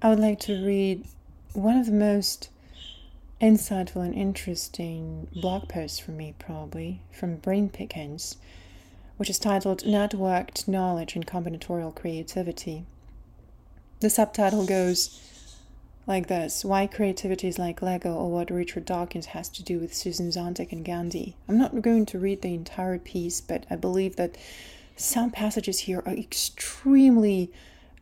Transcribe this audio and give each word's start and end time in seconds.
I 0.00 0.10
would 0.10 0.20
like 0.20 0.38
to 0.40 0.64
read 0.64 1.06
one 1.54 1.76
of 1.76 1.86
the 1.86 1.92
most 1.92 2.50
insightful 3.40 4.04
and 4.04 4.14
interesting 4.14 5.26
blog 5.32 5.68
posts 5.68 5.98
for 5.98 6.12
me, 6.12 6.34
probably, 6.38 7.02
from 7.10 7.36
Brain 7.36 7.68
Pickings, 7.68 8.36
which 9.16 9.28
is 9.28 9.40
titled 9.40 9.82
Networked 9.82 10.68
Knowledge 10.68 11.16
and 11.16 11.26
Combinatorial 11.26 11.92
Creativity. 11.92 12.84
The 13.98 14.08
subtitle 14.08 14.64
goes 14.64 15.20
like 16.06 16.28
this 16.28 16.64
Why 16.64 16.86
creativity 16.86 17.48
is 17.48 17.58
like 17.58 17.82
Lego, 17.82 18.14
or 18.14 18.30
what 18.30 18.50
Richard 18.50 18.84
Dawkins 18.84 19.26
has 19.26 19.48
to 19.48 19.64
do 19.64 19.80
with 19.80 19.92
Susan 19.92 20.30
Sontag 20.30 20.72
and 20.72 20.84
Gandhi. 20.84 21.34
I'm 21.48 21.58
not 21.58 21.82
going 21.82 22.06
to 22.06 22.20
read 22.20 22.42
the 22.42 22.54
entire 22.54 23.00
piece, 23.00 23.40
but 23.40 23.66
I 23.68 23.74
believe 23.74 24.14
that 24.14 24.38
some 24.94 25.32
passages 25.32 25.80
here 25.80 26.04
are 26.06 26.14
extremely 26.14 27.50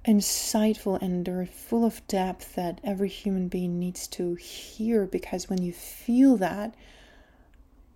insightful 0.06 1.00
and 1.02 1.24
they're 1.24 1.46
full 1.46 1.84
of 1.84 2.06
depth 2.06 2.54
that 2.54 2.80
every 2.84 3.08
human 3.08 3.48
being 3.48 3.78
needs 3.78 4.06
to 4.06 4.34
hear 4.36 5.04
because 5.04 5.50
when 5.50 5.60
you 5.60 5.72
feel 5.72 6.36
that, 6.36 6.74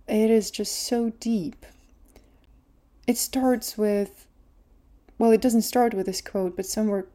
it 0.07 0.29
is 0.29 0.51
just 0.51 0.73
so 0.73 1.11
deep. 1.21 1.65
It 3.07 3.17
starts 3.17 3.77
with, 3.77 4.27
well, 5.17 5.31
it 5.31 5.41
doesn't 5.41 5.61
start 5.61 5.93
with 5.93 6.05
this 6.05 6.21
quote, 6.21 6.55
but 6.57 6.65
somewhere 6.65 7.07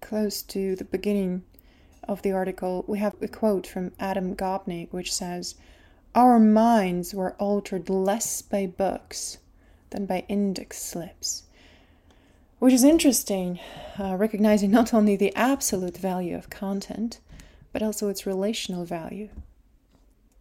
close 0.00 0.42
to 0.42 0.74
the 0.74 0.84
beginning 0.84 1.42
of 2.08 2.22
the 2.22 2.32
article, 2.32 2.84
we 2.88 2.98
have 2.98 3.14
a 3.20 3.28
quote 3.28 3.66
from 3.66 3.92
Adam 4.00 4.34
Gopnik 4.34 4.90
which 4.90 5.12
says, 5.12 5.54
Our 6.14 6.38
minds 6.38 7.14
were 7.14 7.34
altered 7.34 7.90
less 7.90 8.40
by 8.40 8.66
books 8.66 9.36
than 9.90 10.06
by 10.06 10.24
index 10.28 10.80
slips 10.82 11.44
which 12.60 12.74
is 12.74 12.84
interesting, 12.84 13.58
uh, 13.98 14.14
recognizing 14.16 14.70
not 14.70 14.92
only 14.92 15.16
the 15.16 15.34
absolute 15.34 15.96
value 15.96 16.36
of 16.36 16.50
content, 16.50 17.18
but 17.72 17.82
also 17.82 18.08
its 18.08 18.26
relational 18.26 18.84
value. 18.84 19.30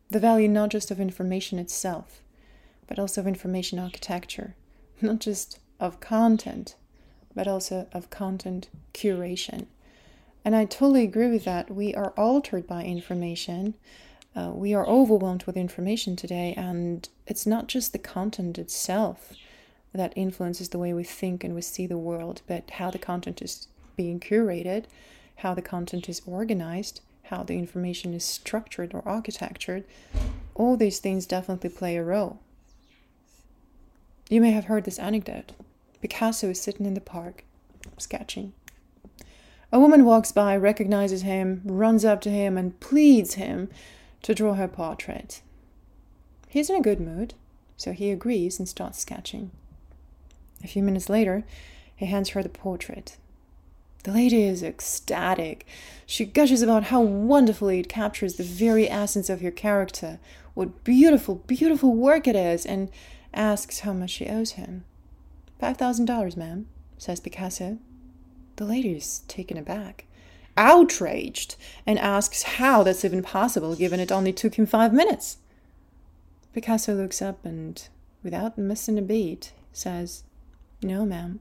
The 0.09 0.19
value 0.19 0.49
not 0.49 0.69
just 0.69 0.91
of 0.91 0.99
information 0.99 1.59
itself, 1.59 2.21
but 2.87 2.99
also 2.99 3.21
of 3.21 3.27
information 3.27 3.79
architecture, 3.79 4.55
not 5.01 5.19
just 5.19 5.59
of 5.79 6.01
content, 6.01 6.75
but 7.33 7.47
also 7.47 7.87
of 7.93 8.09
content 8.09 8.67
curation. 8.93 9.67
And 10.43 10.57
I 10.57 10.65
totally 10.65 11.03
agree 11.03 11.29
with 11.29 11.45
that. 11.45 11.71
We 11.71 11.95
are 11.95 12.11
altered 12.17 12.67
by 12.67 12.83
information. 12.83 13.75
Uh, 14.35 14.51
we 14.53 14.73
are 14.73 14.85
overwhelmed 14.85 15.45
with 15.45 15.55
information 15.55 16.17
today, 16.17 16.53
and 16.57 17.07
it's 17.27 17.45
not 17.45 17.67
just 17.67 17.93
the 17.93 17.97
content 17.97 18.57
itself 18.57 19.31
that 19.93 20.13
influences 20.15 20.69
the 20.69 20.79
way 20.79 20.93
we 20.93 21.03
think 21.03 21.43
and 21.43 21.55
we 21.55 21.61
see 21.61 21.87
the 21.87 21.97
world, 21.97 22.41
but 22.47 22.69
how 22.71 22.91
the 22.91 22.99
content 22.99 23.41
is 23.41 23.67
being 23.95 24.19
curated, 24.19 24.85
how 25.37 25.53
the 25.53 25.61
content 25.61 26.07
is 26.07 26.21
organized, 26.25 27.01
how 27.23 27.43
the 27.43 27.57
information 27.57 28.13
is 28.13 28.23
structured 28.23 28.93
or 28.93 29.07
architectured, 29.07 29.83
all 30.55 30.77
these 30.77 30.99
things 30.99 31.25
definitely 31.25 31.69
play 31.69 31.95
a 31.95 32.03
role. 32.03 32.39
You 34.29 34.41
may 34.41 34.51
have 34.51 34.65
heard 34.65 34.83
this 34.83 34.99
anecdote. 34.99 35.53
Picasso 36.01 36.49
is 36.49 36.61
sitting 36.61 36.85
in 36.85 36.93
the 36.93 37.01
park, 37.01 37.43
sketching. 37.97 38.53
A 39.71 39.79
woman 39.79 40.05
walks 40.05 40.31
by, 40.31 40.55
recognizes 40.55 41.21
him, 41.21 41.61
runs 41.65 42.03
up 42.03 42.21
to 42.21 42.29
him, 42.29 42.57
and 42.57 42.79
pleads 42.79 43.35
him 43.35 43.69
to 44.23 44.33
draw 44.33 44.55
her 44.55 44.67
portrait. 44.67 45.41
He's 46.47 46.69
in 46.69 46.75
a 46.75 46.81
good 46.81 46.99
mood, 46.99 47.35
so 47.77 47.91
he 47.91 48.11
agrees 48.11 48.59
and 48.59 48.67
starts 48.67 48.99
sketching. 48.99 49.51
A 50.63 50.67
few 50.67 50.83
minutes 50.83 51.09
later, 51.09 51.43
he 51.95 52.05
hands 52.05 52.29
her 52.29 52.43
the 52.43 52.49
portrait. 52.49 53.17
The 54.03 54.11
lady 54.11 54.43
is 54.43 54.63
ecstatic. 54.63 55.65
She 56.05 56.25
gushes 56.25 56.61
about 56.61 56.85
how 56.85 57.01
wonderfully 57.01 57.79
it 57.79 57.89
captures 57.89 58.35
the 58.35 58.43
very 58.43 58.89
essence 58.89 59.29
of 59.29 59.41
your 59.41 59.51
character, 59.51 60.19
what 60.53 60.83
beautiful, 60.83 61.35
beautiful 61.35 61.93
work 61.93 62.27
it 62.27 62.35
is, 62.35 62.65
and 62.65 62.89
asks 63.33 63.81
how 63.81 63.93
much 63.93 64.11
she 64.11 64.27
owes 64.27 64.51
him. 64.51 64.85
Five 65.59 65.77
thousand 65.77 66.05
dollars, 66.05 66.37
ma'am, 66.37 66.67
says 66.97 67.19
Picasso. 67.19 67.77
The 68.55 68.65
lady 68.65 68.95
is 68.95 69.19
taken 69.27 69.57
aback, 69.57 70.05
outraged, 70.55 71.55
and 71.85 71.99
asks 71.99 72.43
how 72.43 72.83
that's 72.83 73.03
even 73.05 73.21
possible 73.21 73.75
given 73.75 73.99
it 73.99 74.11
only 74.11 74.33
took 74.33 74.55
him 74.55 74.65
five 74.65 74.93
minutes. 74.93 75.37
Picasso 76.53 76.95
looks 76.95 77.21
up 77.21 77.45
and, 77.45 77.87
without 78.23 78.57
missing 78.57 78.97
a 78.97 79.01
beat, 79.01 79.51
says, 79.71 80.23
no, 80.81 81.05
ma'am. 81.05 81.39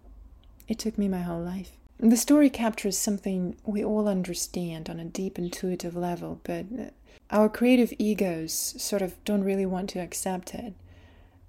It 0.66 0.78
took 0.78 0.98
me 0.98 1.08
my 1.08 1.22
whole 1.22 1.40
life. 1.40 1.72
The 1.98 2.16
story 2.16 2.50
captures 2.50 2.96
something 2.96 3.56
we 3.64 3.84
all 3.84 4.06
understand 4.06 4.88
on 4.88 5.00
a 5.00 5.04
deep 5.04 5.38
intuitive 5.38 5.96
level, 5.96 6.40
but 6.44 6.66
uh, 6.78 6.84
our 7.30 7.48
creative 7.48 7.92
egos 7.98 8.74
sort 8.78 9.02
of 9.02 9.22
don't 9.24 9.42
really 9.42 9.66
want 9.66 9.90
to 9.90 9.98
accept 9.98 10.54
it. 10.54 10.74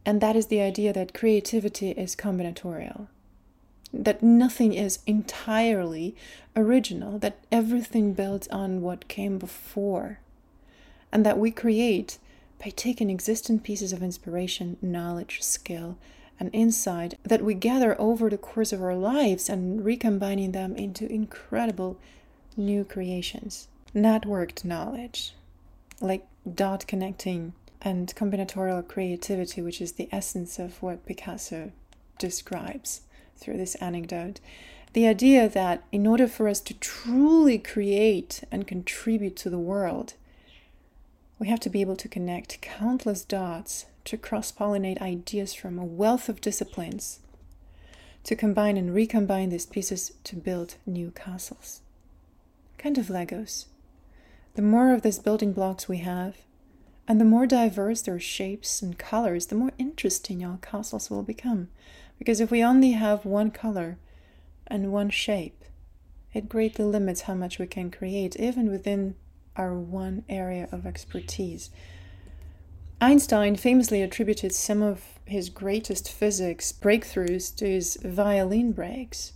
And 0.05 0.21
that 0.21 0.35
is 0.35 0.47
the 0.47 0.61
idea 0.61 0.91
that 0.93 1.13
creativity 1.13 1.91
is 1.91 2.15
combinatorial. 2.15 3.07
That 3.93 4.23
nothing 4.23 4.73
is 4.73 4.99
entirely 5.05 6.15
original, 6.55 7.19
that 7.19 7.37
everything 7.51 8.13
builds 8.13 8.47
on 8.47 8.81
what 8.81 9.07
came 9.07 9.37
before. 9.37 10.19
And 11.11 11.25
that 11.25 11.37
we 11.37 11.51
create 11.51 12.17
by 12.63 12.71
taking 12.71 13.09
existing 13.09 13.59
pieces 13.59 13.93
of 13.93 14.01
inspiration, 14.01 14.77
knowledge, 14.81 15.41
skill, 15.41 15.97
and 16.39 16.49
insight 16.53 17.15
that 17.23 17.43
we 17.43 17.53
gather 17.53 17.99
over 17.99 18.29
the 18.29 18.37
course 18.37 18.71
of 18.71 18.81
our 18.81 18.95
lives 18.95 19.49
and 19.49 19.83
recombining 19.83 20.51
them 20.51 20.75
into 20.75 21.11
incredible 21.11 21.97
new 22.55 22.83
creations. 22.83 23.67
Networked 23.93 24.63
knowledge, 24.63 25.33
like 25.99 26.25
dot 26.55 26.87
connecting 26.87 27.53
and 27.81 28.13
combinatorial 28.15 28.87
creativity, 28.87 29.61
which 29.61 29.81
is 29.81 29.93
the 29.93 30.09
essence 30.11 30.59
of 30.59 30.81
what 30.81 31.05
Picasso 31.05 31.71
describes 32.17 33.01
through 33.37 33.57
this 33.57 33.75
anecdote. 33.75 34.39
The 34.93 35.07
idea 35.07 35.47
that 35.49 35.83
in 35.91 36.07
order 36.07 36.27
for 36.27 36.47
us 36.47 36.59
to 36.61 36.73
truly 36.75 37.57
create 37.57 38.43
and 38.51 38.67
contribute 38.67 39.35
to 39.37 39.49
the 39.49 39.59
world, 39.59 40.13
we 41.37 41.47
have 41.47 41.59
to 41.61 41.69
be 41.69 41.81
able 41.81 41.95
to 41.95 42.07
connect 42.07 42.61
countless 42.61 43.23
dots 43.23 43.85
to 44.05 44.17
cross 44.17 44.51
pollinate 44.51 45.01
ideas 45.01 45.53
from 45.53 45.77
a 45.77 45.85
wealth 45.85 46.29
of 46.29 46.41
disciplines, 46.41 47.19
to 48.23 48.35
combine 48.35 48.77
and 48.77 48.93
recombine 48.93 49.49
these 49.49 49.65
pieces 49.65 50.13
to 50.23 50.35
build 50.35 50.75
new 50.85 51.11
castles. 51.11 51.81
Kind 52.77 52.97
of 52.97 53.07
Legos. 53.07 53.65
The 54.55 54.61
more 54.61 54.93
of 54.93 55.01
these 55.01 55.19
building 55.19 55.53
blocks 55.53 55.87
we 55.87 55.97
have, 55.97 56.37
and 57.07 57.19
the 57.19 57.25
more 57.25 57.47
diverse 57.47 58.01
their 58.01 58.19
shapes 58.19 58.81
and 58.81 58.97
colors, 58.97 59.47
the 59.47 59.55
more 59.55 59.71
interesting 59.77 60.43
our 60.43 60.57
castles 60.61 61.09
will 61.09 61.23
become. 61.23 61.69
Because 62.17 62.39
if 62.39 62.51
we 62.51 62.63
only 62.63 62.91
have 62.91 63.25
one 63.25 63.51
color 63.51 63.97
and 64.67 64.91
one 64.91 65.09
shape, 65.09 65.63
it 66.33 66.49
greatly 66.49 66.85
limits 66.85 67.21
how 67.21 67.33
much 67.33 67.57
we 67.57 67.65
can 67.65 67.89
create, 67.89 68.35
even 68.35 68.69
within 68.69 69.15
our 69.55 69.73
one 69.73 70.23
area 70.29 70.69
of 70.71 70.85
expertise. 70.85 71.71
Einstein 73.01 73.55
famously 73.55 74.01
attributed 74.01 74.53
some 74.53 74.81
of 74.81 75.19
his 75.25 75.49
greatest 75.49 76.11
physics 76.11 76.73
breakthroughs 76.73 77.55
to 77.55 77.65
his 77.65 77.97
violin 78.03 78.73
breaks, 78.73 79.33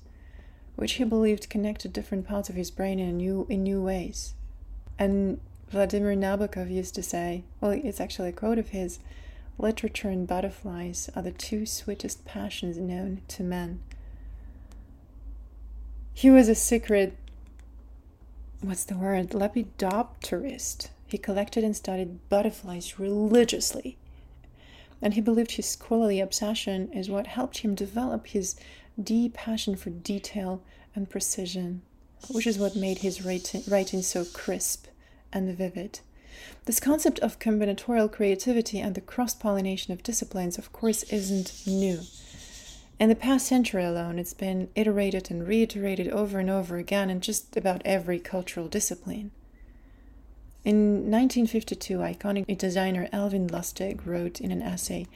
which 0.75 0.93
he 0.93 1.03
believed 1.05 1.49
connected 1.49 1.93
different 1.93 2.27
parts 2.27 2.49
of 2.49 2.55
his 2.55 2.71
brain 2.71 2.99
in 2.99 3.17
new, 3.17 3.47
in 3.49 3.63
new 3.63 3.81
ways. 3.81 4.33
And 4.99 5.39
Vladimir 5.69 6.15
Nabokov 6.15 6.69
used 6.69 6.93
to 6.95 7.03
say, 7.03 7.43
well, 7.61 7.71
it's 7.71 8.01
actually 8.01 8.29
a 8.29 8.33
quote 8.33 8.59
of 8.59 8.69
his 8.69 8.99
literature 9.57 10.09
and 10.09 10.27
butterflies 10.27 11.09
are 11.15 11.21
the 11.21 11.31
two 11.31 11.65
sweetest 11.65 12.25
passions 12.25 12.77
known 12.77 13.21
to 13.29 13.43
men. 13.43 13.79
He 16.13 16.29
was 16.29 16.49
a 16.49 16.55
secret, 16.55 17.15
what's 18.61 18.83
the 18.83 18.97
word, 18.97 19.29
lepidopterist 19.29 20.89
he 21.13 21.17
collected 21.19 21.63
and 21.63 21.75
studied 21.75 22.27
butterflies 22.27 22.97
religiously. 22.97 23.97
And 24.99 25.13
he 25.13 25.21
believed 25.21 25.51
his 25.51 25.67
scholarly 25.69 26.19
obsession 26.19 26.91
is 26.91 27.07
what 27.07 27.27
helped 27.27 27.59
him 27.59 27.75
develop 27.75 28.25
his 28.25 28.55
deep 28.99 29.35
passion 29.35 29.75
for 29.75 29.91
detail 29.91 30.63
and 30.95 31.07
precision, 31.07 31.83
which 32.31 32.47
is 32.47 32.57
what 32.57 32.75
made 32.75 32.97
his 32.97 33.23
writing 33.23 34.01
so 34.01 34.25
crisp 34.25 34.87
and 35.31 35.55
vivid. 35.55 35.99
This 36.65 36.79
concept 36.79 37.19
of 37.19 37.37
combinatorial 37.37 38.11
creativity 38.11 38.79
and 38.79 38.95
the 38.95 39.01
cross 39.01 39.35
pollination 39.35 39.93
of 39.93 40.01
disciplines, 40.01 40.57
of 40.57 40.73
course, 40.73 41.03
isn't 41.03 41.61
new. 41.67 41.99
In 42.99 43.09
the 43.09 43.15
past 43.15 43.45
century 43.45 43.83
alone, 43.83 44.17
it's 44.17 44.33
been 44.33 44.69
iterated 44.73 45.29
and 45.29 45.47
reiterated 45.47 46.07
over 46.07 46.39
and 46.39 46.49
over 46.49 46.77
again 46.77 47.11
in 47.11 47.21
just 47.21 47.55
about 47.55 47.83
every 47.85 48.17
cultural 48.17 48.67
discipline. 48.67 49.29
In 50.65 51.11
1952, 51.11 51.97
iconic 51.97 52.57
designer 52.57 53.09
Alvin 53.11 53.47
Lustig 53.47 54.05
wrote 54.05 54.39
in 54.39 54.51
an 54.51 54.61
essay 54.61 55.07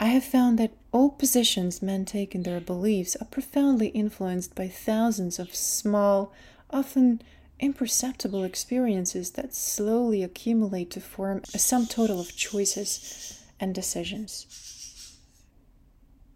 I 0.00 0.06
have 0.06 0.24
found 0.24 0.58
that 0.58 0.72
all 0.90 1.10
positions 1.10 1.80
men 1.80 2.04
take 2.04 2.34
in 2.34 2.42
their 2.42 2.60
beliefs 2.60 3.14
are 3.20 3.26
profoundly 3.26 3.88
influenced 3.88 4.56
by 4.56 4.66
thousands 4.66 5.38
of 5.38 5.54
small, 5.54 6.32
often 6.70 7.22
imperceptible 7.60 8.42
experiences 8.42 9.30
that 9.30 9.54
slowly 9.54 10.24
accumulate 10.24 10.90
to 10.90 11.00
form 11.00 11.42
a 11.54 11.58
sum 11.60 11.86
total 11.86 12.20
of 12.20 12.34
choices 12.34 13.40
and 13.60 13.72
decisions. 13.72 15.16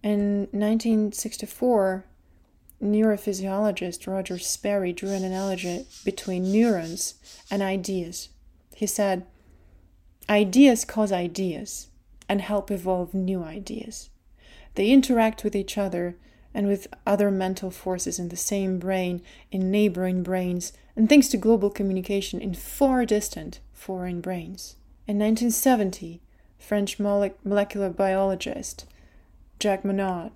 In 0.04 0.46
1964, 0.52 2.04
neurophysiologist 2.82 4.06
Roger 4.06 4.38
Sperry 4.38 4.92
drew 4.92 5.10
an 5.10 5.24
analogy 5.24 5.86
between 6.04 6.52
neurons 6.52 7.14
and 7.50 7.62
ideas. 7.62 8.28
He 8.74 8.86
said, 8.86 9.26
Ideas 10.28 10.84
cause 10.84 11.12
ideas 11.12 11.88
and 12.28 12.40
help 12.40 12.70
evolve 12.70 13.14
new 13.14 13.42
ideas. 13.42 14.10
They 14.74 14.90
interact 14.90 15.44
with 15.44 15.54
each 15.54 15.78
other 15.78 16.16
and 16.52 16.66
with 16.66 16.88
other 17.06 17.30
mental 17.30 17.70
forces 17.70 18.18
in 18.18 18.28
the 18.28 18.36
same 18.36 18.78
brain, 18.78 19.22
in 19.52 19.70
neighboring 19.70 20.22
brains, 20.22 20.72
and 20.96 21.08
thanks 21.08 21.28
to 21.28 21.36
global 21.36 21.70
communication 21.70 22.40
in 22.40 22.54
far 22.54 23.04
distant 23.04 23.60
foreign 23.72 24.20
brains. 24.20 24.76
In 25.06 25.18
1970, 25.18 26.20
French 26.58 26.98
molecular 26.98 27.90
biologist 27.90 28.86
Jacques 29.60 29.84
Monod 29.84 30.32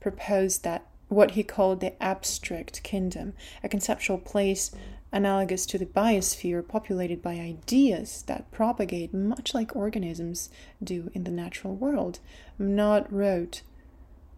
proposed 0.00 0.64
that 0.64 0.86
what 1.08 1.32
he 1.32 1.42
called 1.42 1.80
the 1.80 2.02
abstract 2.02 2.82
kingdom, 2.82 3.34
a 3.62 3.68
conceptual 3.68 4.18
place 4.18 4.70
analogous 5.12 5.64
to 5.64 5.78
the 5.78 5.86
biosphere 5.86 6.66
populated 6.66 7.22
by 7.22 7.34
ideas 7.34 8.24
that 8.26 8.50
propagate 8.50 9.14
much 9.14 9.54
like 9.54 9.76
organisms 9.76 10.50
do 10.82 11.10
in 11.14 11.22
the 11.22 11.30
natural 11.30 11.74
world. 11.74 12.18
Monod 12.58 13.06
wrote, 13.10 13.62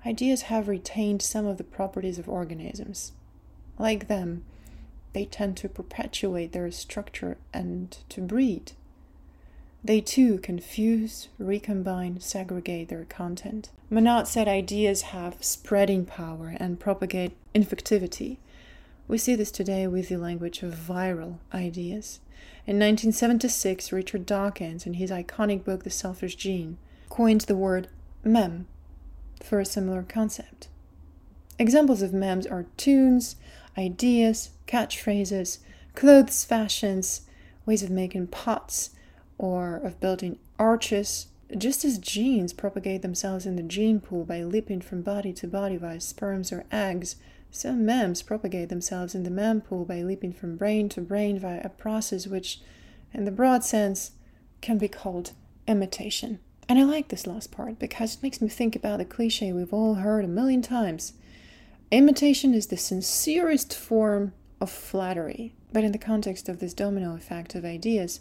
Ideas 0.05 0.43
have 0.43 0.69
retained 0.69 1.23
some 1.23 1.47
of 1.47 1.57
the 1.57 1.65
properties 1.65 2.19
of 2.19 2.29
organisms. 2.29 3.13
Like 3.79 4.07
them, 4.07 4.45
they 5.15 5.25
tend 5.25 5.57
to 5.59 5.69
perpetuate 5.69 6.53
their 6.53 6.71
structure 6.71 7.39
and 7.53 7.97
to 8.11 8.21
breed. 8.21 8.73
They 9.87 10.01
too 10.01 10.39
confuse, 10.39 11.29
recombine, 11.39 12.19
segregate 12.19 12.89
their 12.89 13.05
content. 13.05 13.71
Monod 13.89 14.27
said 14.27 14.49
ideas 14.49 15.03
have 15.03 15.37
spreading 15.45 16.05
power 16.05 16.57
and 16.59 16.81
propagate 16.81 17.37
infectivity. 17.55 18.39
We 19.07 19.17
see 19.17 19.37
this 19.37 19.53
today 19.53 19.87
with 19.87 20.09
the 20.09 20.17
language 20.17 20.65
of 20.65 20.75
viral 20.75 21.39
ideas. 21.55 22.19
In 22.67 22.81
1976, 22.81 23.93
Richard 23.93 24.27
Dawkins, 24.27 24.87
in 24.87 24.95
his 24.95 25.13
iconic 25.13 25.63
book 25.63 25.85
The 25.85 25.91
Selfish 25.91 26.35
Gene, 26.35 26.79
coined 27.09 27.43
the 27.43 27.55
word 27.55 27.87
meme 28.25 28.67
for 29.41 29.61
a 29.61 29.65
similar 29.65 30.03
concept. 30.03 30.67
Examples 31.61 32.03
of 32.03 32.13
memes 32.13 32.49
are 32.49 32.67
tunes, 32.77 33.37
ideas, 33.79 34.51
catchphrases, 34.67 35.59
clothes 35.95 36.45
fashions, 36.45 37.21
ways 37.65 37.85
of 37.85 37.91
making 37.91 38.27
pots, 38.27 38.91
or 39.39 39.77
of 39.77 40.01
building 40.01 40.39
arches, 40.59 41.27
just 41.57 41.85
as 41.85 41.99
genes 41.99 42.53
propagate 42.53 43.03
themselves 43.03 43.47
in 43.47 43.57
the 43.57 43.63
gene 43.63 44.01
pool 44.01 44.25
by 44.25 44.43
leaping 44.43 44.81
from 44.81 45.03
body 45.03 45.33
to 45.33 45.47
body 45.47 45.77
via 45.77 46.01
sperms 46.01 46.53
or 46.53 46.65
eggs, 46.73 47.17
some 47.51 47.87
memes 47.87 48.23
propagate 48.23 48.69
themselves 48.69 49.15
in 49.15 49.23
the 49.23 49.31
meme 49.31 49.61
pool 49.61 49.85
by 49.85 50.03
leaping 50.03 50.33
from 50.33 50.57
brain 50.57 50.89
to 50.91 51.01
brain 51.01 51.39
via 51.39 51.61
a 51.65 51.69
process 51.69 52.27
which, 52.27 52.61
in 53.15 53.25
the 53.25 53.31
broad 53.31 53.65
sense, 53.65 54.13
can 54.61 54.79
be 54.79 54.89
called 54.89 55.33
imitation. 55.67 56.39
And 56.69 56.79
I 56.79 56.83
like 56.83 57.09
this 57.09 57.27
last 57.27 57.53
part 57.53 57.79
because 57.79 58.17
it 58.17 58.23
makes 58.23 58.41
me 58.41 58.49
think 58.49 58.75
about 58.75 58.99
the 58.99 59.05
cliche 59.05 59.53
we've 59.53 59.73
all 59.73 59.95
heard 59.95 60.25
a 60.25 60.29
million 60.29 60.63
times. 60.63 61.13
Imitation 61.93 62.53
is 62.53 62.67
the 62.67 62.77
sincerest 62.77 63.75
form 63.75 64.33
of 64.61 64.71
flattery. 64.71 65.55
But 65.73 65.85
in 65.85 65.93
the 65.93 65.99
context 65.99 66.49
of 66.49 66.59
this 66.59 66.75
domino 66.75 67.15
effect 67.15 67.55
of 67.55 67.65
ideas, 67.65 68.21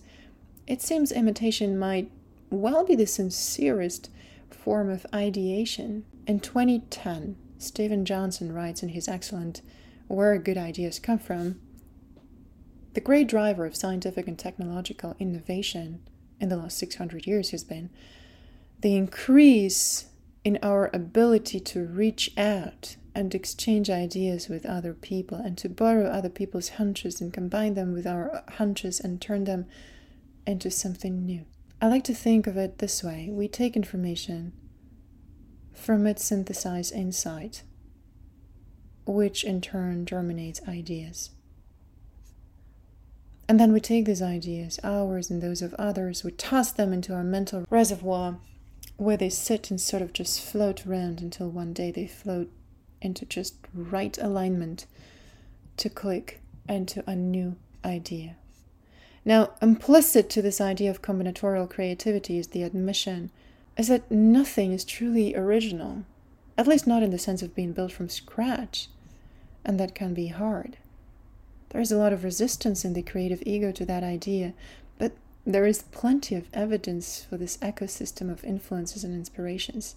it 0.67 0.81
seems 0.81 1.11
imitation 1.11 1.77
might 1.77 2.11
well 2.49 2.85
be 2.85 2.95
the 2.95 3.05
sincerest 3.05 4.09
form 4.49 4.89
of 4.89 5.05
ideation. 5.13 6.05
In 6.27 6.39
2010, 6.39 7.35
Steven 7.57 8.05
Johnson 8.05 8.51
writes 8.51 8.81
in 8.81 8.89
his 8.89 9.07
excellent 9.07 9.61
Where 10.07 10.37
Good 10.37 10.57
Ideas 10.57 10.99
Come 10.99 11.19
From 11.19 11.59
The 12.93 13.01
great 13.01 13.27
driver 13.27 13.65
of 13.65 13.75
scientific 13.75 14.27
and 14.27 14.37
technological 14.37 15.15
innovation 15.19 16.01
in 16.39 16.49
the 16.49 16.57
last 16.57 16.77
600 16.77 17.27
years 17.27 17.51
has 17.51 17.63
been 17.63 17.89
the 18.81 18.95
increase 18.95 20.07
in 20.43 20.59
our 20.61 20.89
ability 20.93 21.59
to 21.59 21.85
reach 21.85 22.31
out 22.37 22.97
and 23.15 23.33
exchange 23.33 23.89
ideas 23.89 24.49
with 24.49 24.65
other 24.65 24.93
people 24.93 25.37
and 25.37 25.57
to 25.57 25.69
borrow 25.69 26.05
other 26.07 26.29
people's 26.29 26.69
hunches 26.69 27.21
and 27.21 27.33
combine 27.33 27.73
them 27.73 27.93
with 27.93 28.05
our 28.05 28.43
hunches 28.57 28.99
and 28.99 29.21
turn 29.21 29.45
them 29.45 29.65
into 30.45 30.71
something 30.71 31.25
new. 31.25 31.45
I 31.81 31.87
like 31.87 32.03
to 32.05 32.13
think 32.13 32.47
of 32.47 32.57
it 32.57 32.77
this 32.77 33.03
way 33.03 33.29
we 33.31 33.47
take 33.47 33.75
information 33.75 34.53
from 35.73 36.07
it 36.07 36.19
synthesize 36.19 36.91
insight, 36.91 37.63
which 39.05 39.43
in 39.43 39.61
turn 39.61 40.05
germinates 40.05 40.61
ideas. 40.67 41.31
And 43.47 43.59
then 43.59 43.73
we 43.73 43.79
take 43.79 44.05
these 44.05 44.21
ideas, 44.21 44.79
ours 44.83 45.29
and 45.29 45.41
those 45.41 45.61
of 45.61 45.75
others, 45.75 46.23
we 46.23 46.31
toss 46.31 46.71
them 46.71 46.91
into 46.91 47.13
our 47.13 47.23
mental 47.23 47.65
reservoir 47.69 48.39
where 48.97 49.17
they 49.17 49.29
sit 49.29 49.69
and 49.69 49.79
sort 49.79 50.01
of 50.01 50.13
just 50.13 50.41
float 50.41 50.87
around 50.87 51.21
until 51.21 51.49
one 51.49 51.73
day 51.73 51.91
they 51.91 52.07
float 52.07 52.49
into 53.01 53.25
just 53.25 53.55
right 53.73 54.17
alignment 54.17 54.87
to 55.77 55.89
click 55.89 56.41
into 56.67 57.03
a 57.05 57.15
new 57.15 57.55
idea. 57.83 58.37
Now, 59.25 59.53
implicit 59.59 60.29
to 60.29 60.41
this 60.43 60.61
idea 60.61 60.91
of 60.91 61.01
combinatorial 61.01 61.67
creativity 61.67 62.37
is 62.37 62.47
the 62.47 62.61
admission 62.61 63.31
is 63.75 63.87
that 63.87 64.09
nothing 64.09 64.71
is 64.71 64.85
truly 64.85 65.35
original, 65.35 66.03
at 66.57 66.67
least 66.67 66.85
not 66.85 67.03
in 67.03 67.09
the 67.09 67.17
sense 67.17 67.41
of 67.41 67.55
being 67.55 67.73
built 67.73 67.91
from 67.91 68.07
scratch, 68.07 68.87
and 69.65 69.79
that 69.79 69.95
can 69.95 70.13
be 70.13 70.27
hard. 70.27 70.77
There 71.69 71.81
is 71.81 71.91
a 71.91 71.97
lot 71.97 72.13
of 72.13 72.23
resistance 72.23 72.85
in 72.85 72.93
the 72.93 73.01
creative 73.01 73.41
ego 73.45 73.71
to 73.73 73.85
that 73.85 74.03
idea, 74.03 74.53
but 74.97 75.11
there 75.45 75.65
is 75.65 75.81
plenty 75.81 76.35
of 76.35 76.47
evidence 76.53 77.25
for 77.27 77.37
this 77.37 77.57
ecosystem 77.57 78.31
of 78.31 78.45
influences 78.45 79.03
and 79.03 79.13
inspirations. 79.13 79.95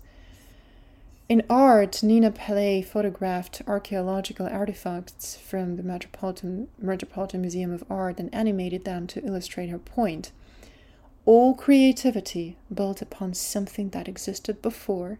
In 1.28 1.42
art, 1.50 2.02
Nina 2.02 2.30
Paley 2.30 2.80
photographed 2.80 3.60
archaeological 3.66 4.46
artifacts 4.46 5.36
from 5.36 5.76
the 5.76 5.82
Metropolitan, 5.82 6.68
Metropolitan 6.78 7.42
Museum 7.42 7.70
of 7.70 7.84
Art 7.90 8.18
and 8.18 8.34
animated 8.34 8.84
them 8.84 9.06
to 9.08 9.22
illustrate 9.22 9.68
her 9.68 9.78
point 9.78 10.32
all 11.28 11.54
creativity 11.54 12.56
built 12.72 13.02
upon 13.02 13.34
something 13.34 13.90
that 13.90 14.08
existed 14.08 14.62
before, 14.62 15.18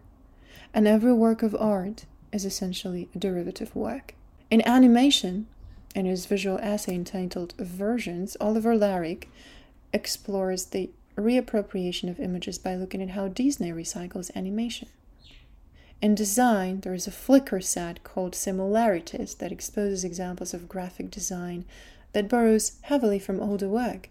and 0.73 0.87
every 0.87 1.13
work 1.13 1.43
of 1.43 1.55
art 1.59 2.05
is 2.31 2.45
essentially 2.45 3.07
a 3.13 3.19
derivative 3.19 3.75
work. 3.75 4.15
In 4.49 4.67
animation, 4.67 5.45
in 5.93 6.07
his 6.07 6.25
visual 6.25 6.57
essay 6.63 6.95
entitled 6.95 7.53
Versions, 7.59 8.35
Oliver 8.41 8.75
Laric 8.75 9.25
explores 9.93 10.65
the 10.65 10.89
reappropriation 11.15 12.09
of 12.09 12.19
images 12.19 12.57
by 12.57 12.75
looking 12.75 13.03
at 13.03 13.11
how 13.11 13.27
Disney 13.27 13.71
recycles 13.71 14.35
animation. 14.35 14.87
In 16.01 16.15
design, 16.15 16.79
there 16.79 16.93
is 16.93 17.07
a 17.07 17.11
Flickr 17.11 17.61
set 17.61 18.03
called 18.05 18.33
Similarities 18.33 19.35
that 19.35 19.51
exposes 19.51 20.05
examples 20.05 20.53
of 20.53 20.69
graphic 20.69 21.11
design 21.11 21.65
that 22.13 22.29
borrows 22.29 22.77
heavily 22.83 23.19
from 23.19 23.41
older 23.41 23.67
work. 23.67 24.09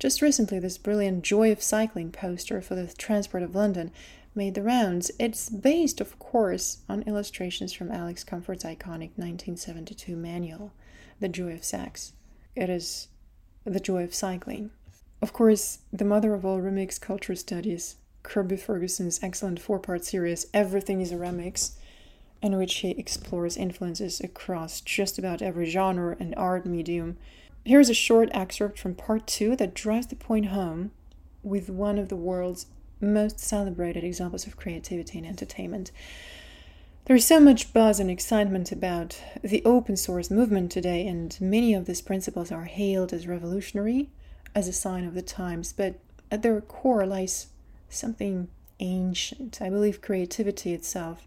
Just 0.00 0.20
recently, 0.20 0.58
this 0.58 0.76
brilliant 0.76 1.22
Joy 1.22 1.52
of 1.52 1.62
Cycling 1.62 2.10
poster 2.10 2.60
for 2.60 2.74
the 2.74 2.88
Transport 2.98 3.44
of 3.44 3.54
London 3.54 3.92
made 4.34 4.54
the 4.54 4.62
rounds. 4.62 5.12
It's 5.20 5.48
based, 5.48 6.00
of 6.00 6.18
course, 6.18 6.78
on 6.88 7.02
illustrations 7.02 7.72
from 7.72 7.92
Alex 7.92 8.24
Comfort's 8.24 8.64
iconic 8.64 9.14
1972 9.14 10.16
manual, 10.16 10.72
The 11.20 11.28
Joy 11.28 11.52
of 11.52 11.64
Sex. 11.64 12.12
It 12.56 12.68
is 12.68 13.06
The 13.64 13.80
Joy 13.80 14.02
of 14.02 14.14
Cycling. 14.14 14.70
Of 15.22 15.32
course, 15.32 15.78
the 15.92 16.04
mother 16.04 16.34
of 16.34 16.44
all 16.44 16.60
remix 16.60 17.00
culture 17.00 17.36
studies, 17.36 17.96
Kirby 18.22 18.56
Ferguson's 18.56 19.20
excellent 19.22 19.60
four 19.60 19.78
part 19.78 20.04
series, 20.04 20.46
Everything 20.52 21.00
is 21.00 21.12
a 21.12 21.16
Remix, 21.16 21.72
in 22.42 22.56
which 22.56 22.74
he 22.76 22.90
explores 22.90 23.56
influences 23.56 24.20
across 24.20 24.80
just 24.80 25.18
about 25.18 25.42
every 25.42 25.66
genre 25.66 26.16
and 26.20 26.34
art 26.36 26.66
medium 26.66 27.16
Here's 27.68 27.90
a 27.90 27.94
short 27.94 28.30
excerpt 28.32 28.78
from 28.78 28.94
part 28.94 29.26
two 29.26 29.54
that 29.56 29.74
drives 29.74 30.06
the 30.06 30.16
point 30.16 30.46
home 30.46 30.90
with 31.42 31.68
one 31.68 31.98
of 31.98 32.08
the 32.08 32.16
world's 32.16 32.64
most 32.98 33.38
celebrated 33.38 34.04
examples 34.04 34.46
of 34.46 34.56
creativity 34.56 35.18
and 35.18 35.26
entertainment. 35.26 35.92
There's 37.04 37.26
so 37.26 37.40
much 37.40 37.74
buzz 37.74 38.00
and 38.00 38.10
excitement 38.10 38.72
about 38.72 39.22
the 39.42 39.62
open 39.66 39.98
source 39.98 40.30
movement 40.30 40.72
today, 40.72 41.06
and 41.06 41.38
many 41.42 41.74
of 41.74 41.84
these 41.84 42.00
principles 42.00 42.50
are 42.50 42.64
hailed 42.64 43.12
as 43.12 43.26
revolutionary, 43.26 44.08
as 44.54 44.66
a 44.66 44.72
sign 44.72 45.04
of 45.04 45.12
the 45.12 45.20
times, 45.20 45.74
but 45.74 45.96
at 46.30 46.42
their 46.42 46.62
core 46.62 47.04
lies 47.04 47.48
something 47.88 48.48
ancient. 48.80 49.60
I 49.60 49.70
believe 49.70 50.00
creativity 50.00 50.72
itself 50.72 51.26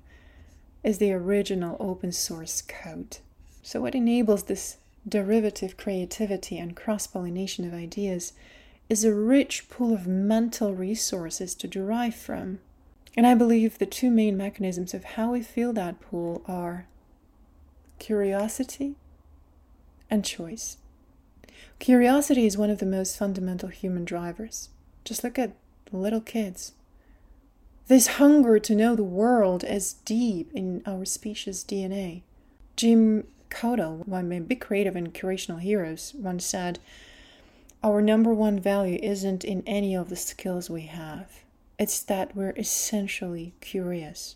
is 0.84 0.98
the 0.98 1.14
original 1.14 1.78
open 1.80 2.12
source 2.12 2.62
code. 2.62 3.18
So, 3.62 3.82
what 3.82 3.96
enables 3.96 4.44
this 4.44 4.78
derivative 5.08 5.78
creativity 5.78 6.58
and 6.58 6.76
cross 6.76 7.08
pollination 7.08 7.66
of 7.66 7.74
ideas 7.74 8.34
is 8.90 9.04
a 9.04 9.14
rich 9.14 9.70
pool 9.70 9.94
of 9.94 10.08
mental 10.08 10.74
resources 10.74 11.56
to 11.56 11.68
derive 11.68 12.16
from. 12.16 12.60
And 13.16 13.28
I 13.28 13.36
believe 13.36 13.78
the 13.78 13.86
two 13.86 14.10
main 14.10 14.38
mechanisms 14.38 14.94
of 14.94 15.04
how 15.04 15.32
we 15.32 15.42
feel 15.42 15.74
that 15.74 16.02
pool 16.02 16.44
are 16.48 16.88
curiosity 18.00 18.96
and 20.10 20.26
choice. 20.26 20.78
Curiosity 21.80 22.46
is 22.46 22.58
one 22.58 22.70
of 22.70 22.80
the 22.80 22.86
most 22.86 23.18
fundamental 23.18 23.70
human 23.70 24.06
drivers. 24.06 24.70
Just 25.04 25.24
look 25.24 25.40
at 25.40 25.56
little 25.98 26.22
kids. 26.22 26.74
This 27.88 28.08
hunger 28.08 28.60
to 28.60 28.76
know 28.76 28.96
the 28.96 29.04
world 29.04 29.64
is 29.64 29.94
deep 30.06 30.52
in 30.54 30.82
our 30.86 31.06
species' 31.06 31.64
DNA. 31.64 32.22
Jim 32.76 33.28
Coudal, 33.50 34.04
one 34.06 34.26
of 34.26 34.30
my 34.30 34.40
big 34.40 34.62
creative 34.62 34.96
and 34.96 35.14
curational 35.14 35.60
heroes, 35.60 36.14
once 36.18 36.46
said, 36.46 36.80
Our 37.84 38.02
number 38.02 38.34
one 38.34 38.60
value 38.60 38.98
isn't 39.04 39.44
in 39.44 39.64
any 39.68 39.96
of 39.96 40.10
the 40.10 40.16
skills 40.16 40.70
we 40.70 40.84
have, 40.84 41.44
it's 41.78 42.02
that 42.04 42.36
we're 42.36 42.54
essentially 42.56 43.54
curious. 43.60 44.36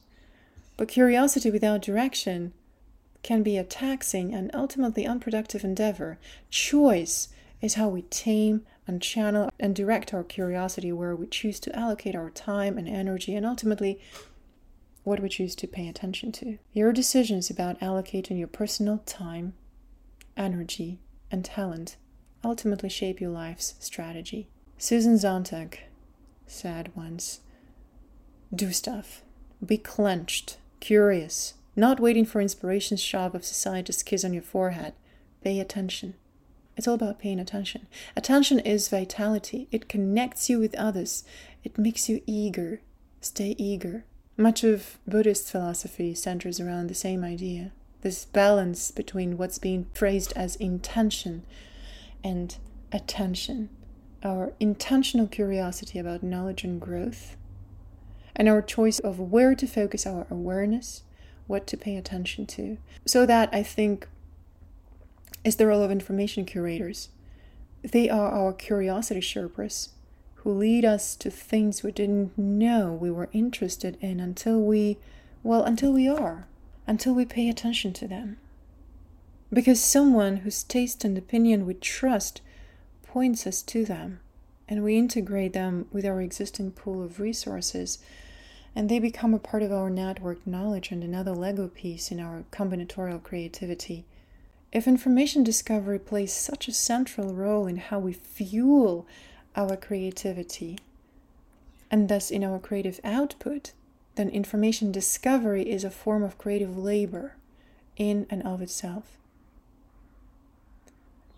But 0.78 0.90
curiosity 0.90 1.50
without 1.50 1.82
direction 1.82 2.54
can 3.24 3.42
be 3.42 3.58
a 3.58 3.64
taxing 3.64 4.34
and 4.34 4.52
ultimately 4.54 5.06
unproductive 5.06 5.64
endeavor. 5.64 6.20
Choice 6.50 7.30
is 7.62 7.76
how 7.76 7.88
we 7.88 8.04
tame 8.04 8.66
and 8.88 9.02
channel 9.02 9.50
and 9.60 9.76
direct 9.76 10.14
our 10.14 10.24
curiosity 10.24 10.92
where 10.92 11.16
we 11.16 11.28
choose 11.28 11.60
to 11.62 11.76
allocate 11.76 12.16
our 12.16 12.30
time 12.30 12.78
and 12.78 12.88
energy 12.88 13.36
and 13.36 13.46
ultimately 13.46 14.00
what 15.04 15.20
we 15.20 15.30
choose 15.30 15.56
to 15.56 15.68
pay 15.68 15.88
attention 15.88 16.32
to. 16.32 16.58
Your 16.74 16.92
decisions 16.92 17.50
about 17.50 17.80
allocating 17.80 18.38
your 18.38 18.48
personal 18.48 19.00
time, 19.06 19.54
energy, 20.36 21.00
and 21.32 21.46
talent 21.46 21.98
ultimately 22.44 22.90
shape 22.90 23.20
your 23.20 23.32
life's 23.32 23.74
strategy. 23.80 24.48
Susan 24.78 25.18
Sontag 25.18 25.80
said 26.46 26.92
once 26.96 27.40
Do 28.54 28.72
stuff. 28.72 29.24
Be 29.66 29.78
clenched, 29.78 30.58
curious, 30.80 31.56
not 31.76 32.00
waiting 32.00 32.26
for 32.26 32.42
inspiration's 32.42 33.02
shove 33.02 33.34
of 33.34 33.46
society's 33.46 34.04
kiss 34.04 34.24
on 34.24 34.34
your 34.34 34.44
forehead. 34.44 34.94
Pay 35.44 35.60
attention. 35.60 36.16
It's 36.78 36.88
all 36.88 36.96
about 36.96 37.20
paying 37.20 37.40
attention. 37.40 37.88
Attention 38.16 38.60
is 38.60 38.90
vitality. 38.90 39.68
It 39.72 39.88
connects 39.88 40.50
you 40.50 40.60
with 40.60 40.76
others. 40.76 41.24
It 41.64 41.78
makes 41.78 42.10
you 42.10 42.22
eager. 42.26 42.82
Stay 43.22 43.56
eager. 43.58 44.06
Much 44.38 44.64
of 44.64 44.98
Buddhist 45.08 45.50
philosophy 45.50 46.14
centers 46.14 46.60
around 46.60 46.88
the 46.88 46.94
same 46.94 47.24
idea 47.24 47.72
this 48.06 48.26
balance 48.26 48.92
between 48.92 49.36
what's 49.36 49.58
being 49.58 49.88
phrased 49.96 50.32
as 50.36 50.56
intention 50.58 51.44
and 52.24 52.56
attention. 52.92 53.68
Our 54.24 54.54
intentional 54.60 55.26
curiosity 55.26 55.98
about 55.98 56.22
knowledge 56.22 56.64
and 56.64 56.80
growth, 56.80 57.36
and 58.36 58.48
our 58.48 58.62
choice 58.62 59.00
of 59.00 59.20
where 59.20 59.56
to 59.56 59.66
focus 59.66 60.06
our 60.06 60.28
awareness, 60.30 61.02
what 61.48 61.66
to 61.66 61.78
pay 61.78 61.98
attention 61.98 62.46
to. 62.46 62.78
So 63.08 63.26
that 63.26 63.50
I 63.52 63.64
think 63.64 64.08
is 65.46 65.58
the 65.58 65.68
role 65.68 65.84
of 65.84 65.92
information 65.92 66.44
curators. 66.44 67.10
They 67.84 68.10
are 68.10 68.32
our 68.32 68.52
curiosity 68.52 69.22
Sherpas 69.22 69.90
who 70.38 70.52
lead 70.52 70.84
us 70.84 71.16
to 71.16 71.30
things 71.30 71.84
we 71.84 71.92
didn't 71.92 72.36
know 72.38 72.92
we 72.92 73.12
were 73.12 73.30
interested 73.32 73.98
in 74.02 74.20
until 74.20 74.60
we, 74.60 74.98
well, 75.44 75.64
until 75.64 75.94
we 75.94 76.08
are, 76.08 76.48
until 76.88 77.14
we 77.14 77.26
pay 77.26 77.48
attention 77.48 77.94
to 77.94 78.08
them. 78.08 78.38
Because 79.54 79.84
someone 79.84 80.38
whose 80.38 80.64
taste 80.64 81.06
and 81.06 81.18
opinion 81.18 81.66
we 81.66 81.76
trust 81.76 82.42
points 83.04 83.46
us 83.46 83.62
to 83.64 83.86
them, 83.86 84.20
and 84.68 84.84
we 84.84 84.98
integrate 84.98 85.54
them 85.54 85.88
with 85.92 86.06
our 86.06 86.22
existing 86.22 86.72
pool 86.72 87.04
of 87.04 87.20
resources, 87.20 88.00
and 88.76 88.90
they 88.90 89.00
become 89.00 89.34
a 89.34 89.40
part 89.40 89.62
of 89.62 89.72
our 89.72 89.92
network 89.92 90.46
knowledge 90.46 90.92
and 90.92 91.04
another 91.04 91.32
Lego 91.32 91.68
piece 91.68 92.12
in 92.12 92.20
our 92.20 92.44
combinatorial 92.52 93.22
creativity 93.22 94.06
if 94.76 94.90
information 94.90 95.42
discovery 95.42 95.98
plays 95.98 96.34
such 96.34 96.68
a 96.68 96.74
central 96.74 97.34
role 97.34 97.66
in 97.66 97.78
how 97.78 97.98
we 97.98 98.12
fuel 98.12 99.08
our 99.56 99.78
creativity 99.78 100.78
and 101.90 102.10
thus 102.10 102.30
in 102.30 102.44
our 102.44 102.60
creative 102.60 103.00
output, 103.02 103.72
then 104.16 104.28
information 104.28 104.92
discovery 104.92 105.64
is 105.64 105.86
a 105.86 105.90
form 105.90 106.24
of 106.24 106.38
creative 106.38 106.78
labor 106.78 107.38
in 107.96 108.28
and 108.30 108.44
of 108.44 108.62
itself. 108.62 109.18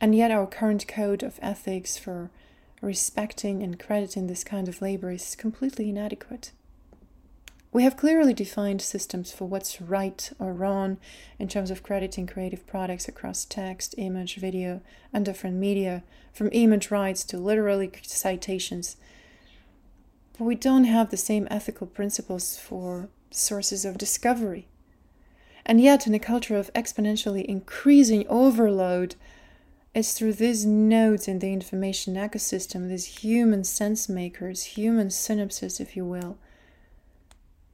And 0.02 0.16
yet, 0.16 0.32
our 0.32 0.48
current 0.48 0.88
code 0.88 1.22
of 1.22 1.40
ethics 1.40 1.96
for 1.96 2.32
respecting 2.82 3.62
and 3.62 3.78
crediting 3.78 4.26
this 4.26 4.44
kind 4.44 4.68
of 4.68 4.82
labor 4.82 5.12
is 5.12 5.36
completely 5.36 5.90
inadequate. 5.90 6.54
We 7.78 7.84
have 7.84 7.96
clearly 7.96 8.34
defined 8.34 8.82
systems 8.82 9.32
for 9.32 9.46
what's 9.46 9.80
right 9.80 10.32
or 10.40 10.52
wrong 10.52 10.98
in 11.38 11.48
terms 11.48 11.70
of 11.70 11.84
crediting 11.84 12.26
creative 12.26 12.66
products 12.66 13.08
across 13.08 13.46
text, 13.46 13.94
image, 14.00 14.38
video, 14.38 14.82
and 15.14 15.24
different 15.24 15.58
media, 15.58 16.02
from 16.34 16.50
image 16.54 16.90
rights 16.90 17.24
to 17.26 17.38
literary 17.38 17.92
citations. 18.02 18.98
But 20.36 20.46
we 20.46 20.56
don't 20.56 20.86
have 20.86 21.12
the 21.12 21.18
same 21.18 21.48
ethical 21.52 21.86
principles 21.86 22.58
for 22.58 23.10
sources 23.30 23.86
of 23.86 24.00
discovery. 24.00 24.66
And 25.64 25.80
yet, 25.80 26.08
in 26.08 26.16
a 26.16 26.20
culture 26.20 26.58
of 26.58 26.74
exponentially 26.74 27.46
increasing 27.46 28.26
overload, 28.28 29.14
it's 29.94 30.14
through 30.14 30.34
these 30.34 30.66
nodes 30.66 31.28
in 31.28 31.38
the 31.38 31.54
information 31.54 32.16
ecosystem, 32.16 32.90
these 32.90 33.20
human 33.22 33.64
sense 33.64 34.10
makers, 34.10 34.64
human 34.64 35.10
synapses, 35.10 35.80
if 35.80 35.96
you 35.96 36.06
will, 36.06 36.40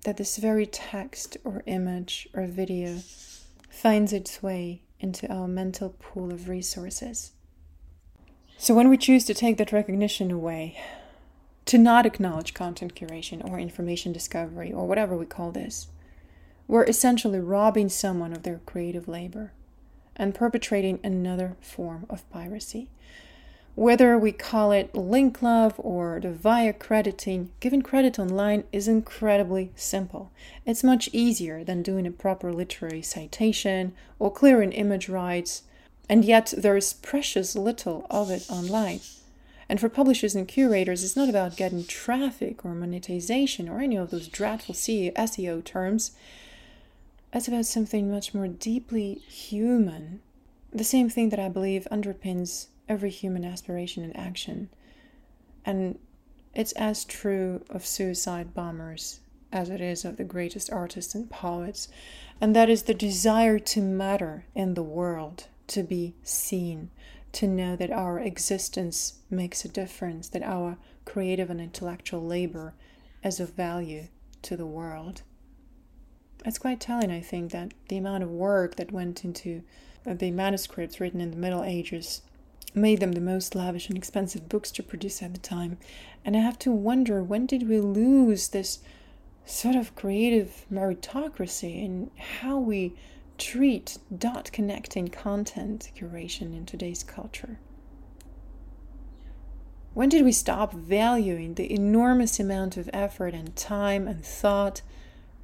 that 0.03 0.17
this 0.17 0.37
very 0.37 0.65
text 0.65 1.37
or 1.43 1.63
image 1.65 2.27
or 2.33 2.45
video 2.45 2.99
finds 3.69 4.13
its 4.13 4.43
way 4.43 4.81
into 4.99 5.31
our 5.31 5.47
mental 5.47 5.95
pool 5.99 6.31
of 6.31 6.47
resources. 6.47 7.31
So, 8.57 8.73
when 8.73 8.89
we 8.89 8.97
choose 8.97 9.25
to 9.25 9.33
take 9.33 9.57
that 9.57 9.71
recognition 9.71 10.31
away, 10.31 10.77
to 11.65 11.77
not 11.77 12.05
acknowledge 12.05 12.53
content 12.53 12.95
curation 12.95 13.43
or 13.49 13.59
information 13.59 14.13
discovery 14.13 14.71
or 14.71 14.87
whatever 14.87 15.17
we 15.17 15.25
call 15.25 15.51
this, 15.51 15.87
we're 16.67 16.83
essentially 16.83 17.39
robbing 17.39 17.89
someone 17.89 18.33
of 18.33 18.43
their 18.43 18.61
creative 18.65 19.07
labor 19.07 19.51
and 20.15 20.35
perpetrating 20.35 20.99
another 21.03 21.55
form 21.59 22.05
of 22.09 22.29
piracy. 22.29 22.89
Whether 23.75 24.19
we 24.19 24.31
call 24.31 24.71
it 24.71 24.93
link 24.93 25.41
love 25.41 25.73
or 25.79 26.19
the 26.19 26.31
via 26.31 26.73
crediting, 26.73 27.49
giving 27.59 27.81
credit 27.81 28.19
online 28.19 28.65
is 28.71 28.87
incredibly 28.87 29.71
simple. 29.75 30.31
It's 30.63 30.83
much 30.83 31.09
easier 31.11 31.63
than 31.63 31.81
doing 31.81 32.05
a 32.05 32.11
proper 32.11 32.53
literary 32.53 33.01
citation 33.01 33.93
or 34.19 34.31
clearing 34.31 34.73
image 34.73 35.09
rights, 35.09 35.63
and 36.07 36.23
yet 36.23 36.53
there 36.55 36.77
is 36.77 36.93
precious 36.93 37.55
little 37.55 38.05
of 38.11 38.29
it 38.29 38.45
online. 38.47 38.99
And 39.67 39.79
for 39.79 39.89
publishers 39.89 40.35
and 40.35 40.47
curators, 40.47 41.03
it's 41.03 41.15
not 41.15 41.29
about 41.29 41.57
getting 41.57 41.83
traffic 41.83 42.63
or 42.63 42.75
monetization 42.75 43.67
or 43.67 43.79
any 43.79 43.95
of 43.95 44.11
those 44.11 44.27
dreadful 44.27 44.75
SEO 44.75 45.63
terms. 45.63 46.11
It's 47.33 47.47
about 47.47 47.65
something 47.65 48.11
much 48.11 48.35
more 48.35 48.47
deeply 48.47 49.15
human. 49.27 50.21
The 50.71 50.83
same 50.83 51.09
thing 51.09 51.29
that 51.29 51.39
I 51.39 51.49
believe 51.49 51.87
underpins 51.91 52.67
every 52.87 53.09
human 53.09 53.45
aspiration 53.45 54.03
and 54.03 54.15
action. 54.15 54.69
And 55.65 55.99
it's 56.53 56.73
as 56.73 57.05
true 57.05 57.63
of 57.69 57.85
suicide 57.85 58.53
bombers 58.53 59.19
as 59.51 59.69
it 59.69 59.81
is 59.81 60.03
of 60.03 60.17
the 60.17 60.23
greatest 60.23 60.71
artists 60.71 61.15
and 61.15 61.29
poets. 61.29 61.87
And 62.41 62.55
that 62.55 62.69
is 62.69 62.83
the 62.83 62.93
desire 62.93 63.59
to 63.59 63.81
matter 63.81 64.45
in 64.55 64.73
the 64.73 64.83
world, 64.83 65.47
to 65.67 65.83
be 65.83 66.15
seen, 66.23 66.89
to 67.33 67.47
know 67.47 67.75
that 67.75 67.91
our 67.91 68.19
existence 68.19 69.19
makes 69.29 69.63
a 69.63 69.69
difference, 69.69 70.27
that 70.29 70.43
our 70.43 70.77
creative 71.05 71.49
and 71.49 71.61
intellectual 71.61 72.25
labor 72.25 72.73
is 73.23 73.39
of 73.39 73.53
value 73.53 74.07
to 74.41 74.57
the 74.57 74.65
world. 74.65 75.21
It's 76.45 76.57
quite 76.57 76.79
telling, 76.79 77.11
I 77.11 77.21
think, 77.21 77.51
that 77.51 77.73
the 77.87 77.97
amount 77.97 78.23
of 78.23 78.29
work 78.29 78.75
that 78.75 78.91
went 78.91 79.23
into 79.23 79.63
the 80.05 80.31
manuscripts 80.31 80.99
written 80.99 81.21
in 81.21 81.31
the 81.31 81.37
Middle 81.37 81.63
Ages 81.63 82.21
made 82.73 82.99
them 82.99 83.11
the 83.13 83.21
most 83.21 83.55
lavish 83.55 83.87
and 83.87 83.97
expensive 83.97 84.49
books 84.49 84.71
to 84.71 84.83
produce 84.83 85.21
at 85.21 85.33
the 85.33 85.39
time. 85.39 85.77
And 86.25 86.35
I 86.35 86.39
have 86.39 86.57
to 86.59 86.71
wonder 86.71 87.23
when 87.23 87.45
did 87.45 87.67
we 87.67 87.79
lose 87.79 88.49
this 88.49 88.79
sort 89.45 89.75
of 89.75 89.95
creative 89.95 90.65
meritocracy 90.71 91.83
in 91.83 92.09
how 92.39 92.57
we 92.57 92.95
treat 93.37 93.97
dot 94.15 94.51
connecting 94.51 95.07
content 95.07 95.91
curation 95.95 96.55
in 96.55 96.65
today's 96.65 97.03
culture? 97.03 97.59
When 99.93 100.09
did 100.09 100.25
we 100.25 100.31
stop 100.31 100.73
valuing 100.73 101.53
the 101.53 101.71
enormous 101.71 102.39
amount 102.39 102.77
of 102.77 102.89
effort 102.93 103.33
and 103.33 103.55
time 103.55 104.07
and 104.07 104.25
thought 104.25 104.81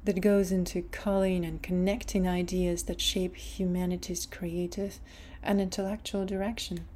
that 0.04 0.20
goes 0.20 0.50
into 0.50 0.82
culling 0.82 1.44
and 1.44 1.62
connecting 1.62 2.26
ideas 2.26 2.84
that 2.84 3.00
shape 3.00 3.36
humanity's 3.36 4.26
creative 4.26 4.98
and 5.42 5.60
intellectual 5.60 6.24
direction. 6.24 6.86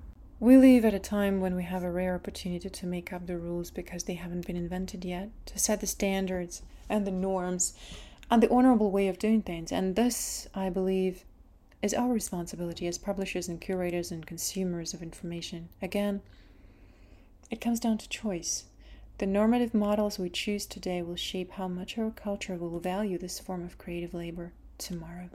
We 0.41 0.57
live 0.57 0.85
at 0.85 0.95
a 0.95 0.99
time 0.99 1.41
when 1.41 1.55
we 1.55 1.63
have 1.63 1.85
a 1.85 1.91
rare 1.91 2.15
opportunity 2.15 2.69
to 2.69 2.87
make 2.87 3.13
up 3.13 3.27
the 3.27 3.39
rules 3.39 3.71
because 3.71 4.05
they 4.05 4.15
haven't 4.15 4.47
been 4.47 4.57
invented 4.57 5.05
yet, 5.05 5.31
to 5.47 5.59
set 5.59 5.81
the 5.81 5.87
standards 5.87 6.63
and 6.89 7.07
the 7.07 7.13
norms 7.13 7.73
and 8.31 8.43
the 8.43 8.51
honorable 8.51 8.91
way 8.91 9.07
of 9.07 9.19
doing 9.19 9.43
things. 9.43 9.71
And 9.71 9.95
this, 9.95 10.49
I 10.53 10.71
believe, 10.71 11.25
is 11.83 11.95
our 11.95 12.13
responsibility 12.13 12.89
as 12.89 12.99
publishers 12.99 13.47
and 13.47 13.61
curators 13.61 14.11
and 14.11 14.27
consumers 14.27 14.93
of 14.93 15.03
information. 15.03 15.69
Again, 15.81 16.21
it 17.51 17.61
comes 17.61 17.79
down 17.79 17.99
to 17.99 18.09
choice. 18.09 18.65
The 19.19 19.27
normative 19.27 19.73
models 19.73 20.19
we 20.19 20.31
choose 20.31 20.67
today 20.67 21.01
will 21.01 21.15
shape 21.15 21.53
how 21.53 21.69
much 21.69 21.97
our 21.97 22.11
culture 22.11 22.57
will 22.57 22.81
value 22.81 23.19
this 23.19 23.39
form 23.39 23.63
of 23.63 23.79
creative 23.79 24.13
labor 24.13 24.53
tomorrow. 24.79 25.31